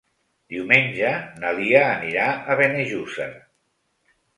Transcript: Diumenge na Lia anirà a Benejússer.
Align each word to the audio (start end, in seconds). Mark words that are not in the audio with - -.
Diumenge 0.53 1.11
na 1.45 1.53
Lia 1.59 1.85
anirà 1.93 2.27
a 2.55 2.59
Benejússer. 2.65 3.33